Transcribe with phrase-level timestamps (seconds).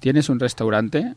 [0.00, 1.14] Tienes un restaurante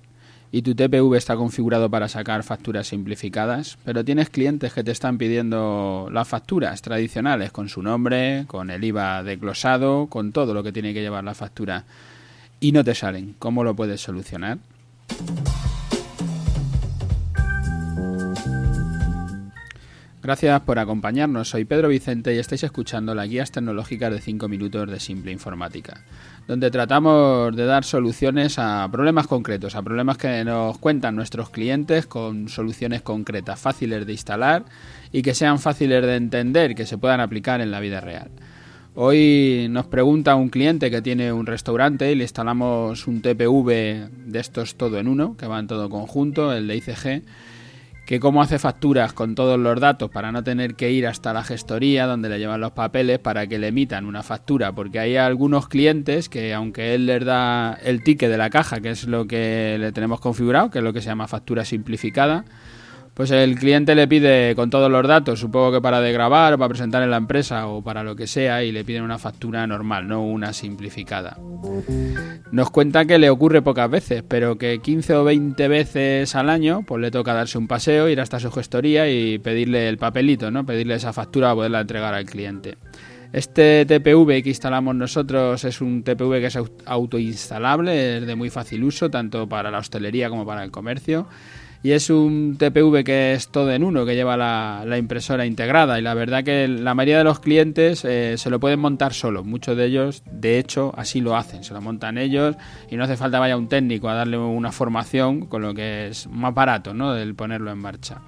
[0.51, 5.17] y tu TPV está configurado para sacar facturas simplificadas, pero tienes clientes que te están
[5.17, 10.73] pidiendo las facturas tradicionales con su nombre, con el IVA desglosado, con todo lo que
[10.73, 11.85] tiene que llevar la factura
[12.59, 13.35] y no te salen.
[13.39, 14.59] ¿Cómo lo puedes solucionar?
[20.23, 21.49] Gracias por acompañarnos.
[21.49, 26.05] Soy Pedro Vicente y estáis escuchando las guías tecnológicas de 5 minutos de Simple Informática,
[26.47, 32.05] donde tratamos de dar soluciones a problemas concretos, a problemas que nos cuentan nuestros clientes
[32.05, 34.63] con soluciones concretas, fáciles de instalar
[35.11, 38.31] y que sean fáciles de entender, que se puedan aplicar en la vida real.
[38.95, 44.39] Hoy nos pregunta un cliente que tiene un restaurante y le instalamos un TPV de
[44.39, 47.23] estos todo en uno, que va en todo conjunto, el de ICG
[48.05, 51.43] que cómo hace facturas con todos los datos para no tener que ir hasta la
[51.43, 55.67] gestoría donde le llevan los papeles para que le emitan una factura, porque hay algunos
[55.67, 59.77] clientes que aunque él les da el ticket de la caja, que es lo que
[59.79, 62.45] le tenemos configurado, que es lo que se llama factura simplificada,
[63.13, 66.69] pues el cliente le pide con todos los datos, supongo que para de grabar, para
[66.69, 70.07] presentar en la empresa o para lo que sea, y le piden una factura normal,
[70.07, 71.37] no una simplificada.
[72.51, 76.83] Nos cuenta que le ocurre pocas veces, pero que 15 o 20 veces al año,
[76.87, 80.65] pues le toca darse un paseo, ir hasta su gestoría y pedirle el papelito, ¿no?
[80.65, 82.77] Pedirle esa factura para poderla entregar al cliente.
[83.31, 88.83] Este TPV que instalamos nosotros es un TPV que es autoinstalable, es de muy fácil
[88.83, 91.27] uso, tanto para la hostelería como para el comercio
[91.83, 96.01] y es un TPV que es todo en uno, que lleva la, impresora integrada y
[96.01, 99.75] la verdad que la mayoría de los clientes eh, se lo pueden montar solo, muchos
[99.75, 102.55] de ellos de hecho así lo hacen, se lo montan ellos
[102.89, 106.27] y no hace falta vaya un técnico a darle una formación con lo que es
[106.27, 107.13] más barato, ¿no?
[107.13, 108.21] del ponerlo en marcha.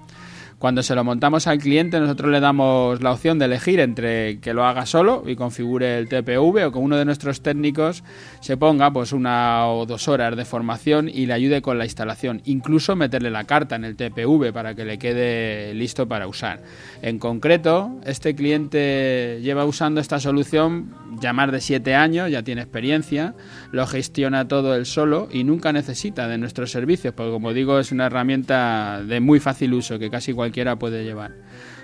[0.60, 4.54] Cuando se lo montamos al cliente, nosotros le damos la opción de elegir entre que
[4.54, 8.04] lo haga solo y configure el TPV o que uno de nuestros técnicos
[8.40, 12.42] se ponga pues una o dos horas de formación y le ayude con la instalación,
[12.46, 16.62] incluso meterle la carta en el TPV para que le quede listo para usar.
[17.02, 22.62] En concreto, este cliente lleva usando esta solución ya más de siete años, ya tiene
[22.62, 23.34] experiencia,
[23.72, 27.92] lo gestiona todo él solo y nunca necesita de nuestros servicios, porque como digo es
[27.92, 31.34] una herramienta de muy fácil uso que casi cualquiera puede llevar.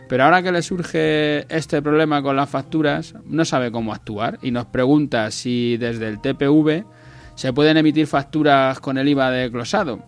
[0.08, 4.52] Pero ahora que le surge este problema con las facturas, no sabe cómo actuar y
[4.52, 6.86] nos pregunta si desde el TPV
[7.36, 10.06] se pueden emitir facturas con el IVA desglosado.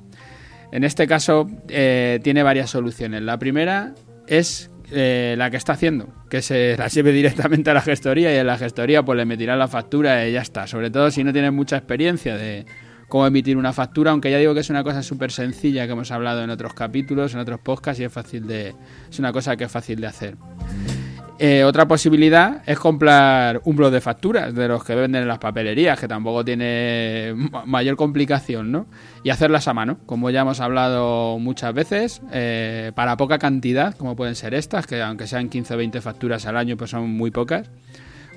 [0.72, 3.22] En este caso eh, tiene varias soluciones.
[3.22, 3.94] La primera
[4.28, 8.38] es eh, la que está haciendo, que se la lleve directamente a la gestoría y
[8.38, 10.68] en la gestoría pues le emitirá la factura y ya está.
[10.68, 12.66] Sobre todo si no tiene mucha experiencia de,
[13.08, 16.12] cómo emitir una factura, aunque ya digo que es una cosa súper sencilla que hemos
[16.12, 18.74] hablado en otros capítulos, en otros podcasts y es fácil de
[19.10, 20.36] es una cosa que es fácil de hacer.
[21.40, 25.40] Eh, otra posibilidad es comprar un blog de facturas de los que venden en las
[25.40, 27.34] papelerías, que tampoco tiene
[27.66, 28.86] mayor complicación, ¿no?
[29.24, 34.16] Y hacerlas a mano, como ya hemos hablado muchas veces, eh, para poca cantidad, como
[34.16, 37.32] pueden ser estas, que aunque sean 15 o 20 facturas al año, pues son muy
[37.32, 37.70] pocas.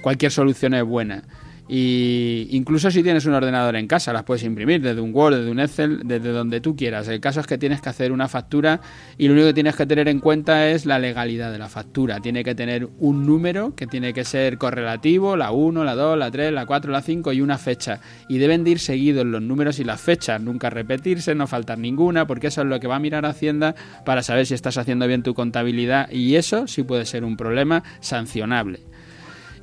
[0.00, 1.22] Cualquier solución es buena.
[1.68, 5.50] Y incluso si tienes un ordenador en casa, las puedes imprimir desde un Word, desde
[5.50, 7.08] un Excel, desde donde tú quieras.
[7.08, 8.80] El caso es que tienes que hacer una factura
[9.18, 12.20] y lo único que tienes que tener en cuenta es la legalidad de la factura.
[12.20, 16.30] Tiene que tener un número que tiene que ser correlativo, la 1, la 2, la
[16.30, 18.00] 3, la 4, la 5 y una fecha.
[18.28, 22.26] Y deben de ir seguidos los números y las fechas, nunca repetirse, no faltar ninguna,
[22.26, 23.74] porque eso es lo que va a mirar Hacienda
[24.04, 27.82] para saber si estás haciendo bien tu contabilidad y eso sí puede ser un problema
[28.00, 28.80] sancionable.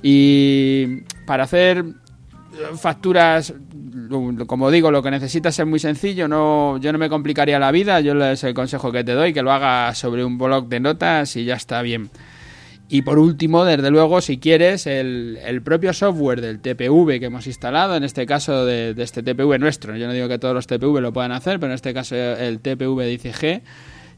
[0.04, 1.86] Y para hacer
[2.76, 3.54] facturas,
[4.46, 8.02] como digo, lo que necesitas es muy sencillo, no, yo no me complicaría la vida,
[8.02, 11.36] yo es el consejo que te doy, que lo hagas sobre un blog de notas
[11.36, 12.10] y ya está bien.
[12.90, 17.96] Y por último, desde luego, si quieres, el, propio software del TPV que hemos instalado,
[17.96, 21.00] en este caso de, de, este TPV nuestro, yo no digo que todos los TPV
[21.00, 23.64] lo puedan hacer, pero en este caso el TPV de ICG,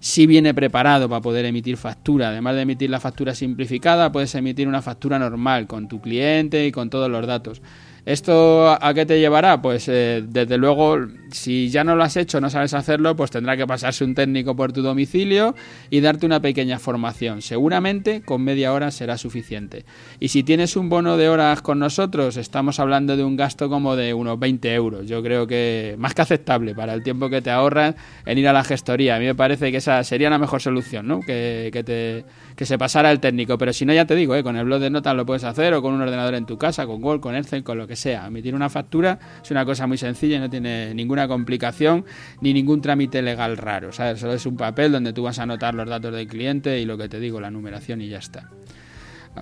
[0.05, 2.29] si viene preparado para poder emitir factura.
[2.29, 6.71] Además de emitir la factura simplificada, puedes emitir una factura normal con tu cliente y
[6.71, 7.63] con todos los datos.
[8.05, 9.63] ¿Esto a qué te llevará?
[9.63, 10.95] Pues eh, desde luego,
[11.31, 14.55] si ya no lo has hecho, no sabes hacerlo, pues tendrá que pasarse un técnico
[14.55, 15.55] por tu domicilio
[15.89, 17.41] y darte una pequeña formación.
[17.41, 19.85] Seguramente con media hora será suficiente.
[20.19, 23.95] Y si tienes un bono de horas con nosotros, estamos hablando de un gasto como
[23.95, 25.07] de unos 20 euros.
[25.07, 27.95] Yo creo que más que aceptable para el tiempo que te ahorras
[28.27, 29.15] en ir a la gestoría.
[29.15, 31.21] A mí me parece que esa sería la mejor solución, ¿no?
[31.21, 32.23] Que, que te
[32.55, 33.57] que se pasara el técnico.
[33.57, 34.43] Pero si no, ya te digo, ¿eh?
[34.43, 36.85] con el blog de notas lo puedes hacer o con un ordenador en tu casa,
[36.85, 38.27] con Word, con Excel, con lo que sea.
[38.27, 42.05] Emitir una factura es una cosa muy sencilla y no tiene ninguna complicación
[42.41, 43.91] ni ningún trámite legal raro.
[43.91, 46.97] Solo es un papel donde tú vas a anotar los datos del cliente y lo
[46.97, 48.49] que te digo, la numeración y ya está.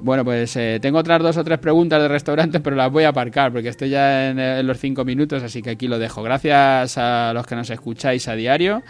[0.01, 3.09] Bueno, pues eh, tengo otras dos o tres preguntas de restaurantes, pero las voy a
[3.09, 6.23] aparcar porque estoy ya en los cinco minutos, así que aquí lo dejo.
[6.23, 8.81] Gracias a los que nos escucháis a diario.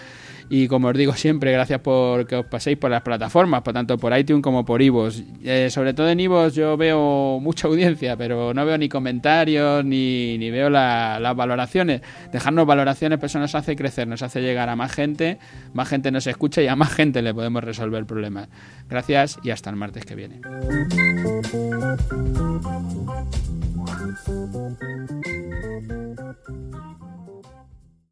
[0.49, 3.97] Y como os digo siempre, gracias por que os paséis por las plataformas, por tanto
[3.97, 5.23] por iTunes como por Ivos.
[5.43, 10.37] Eh, sobre todo en Ivos yo veo mucha audiencia, pero no veo ni comentarios ni,
[10.37, 12.01] ni veo las valoraciones.
[12.31, 15.39] Dejarnos valoraciones, pues eso nos hace crecer, nos hace llegar a más gente,
[15.73, 18.49] más gente nos escucha y a más gente le podemos resolver problemas.
[18.89, 20.41] Gracias y hasta el martes que viene.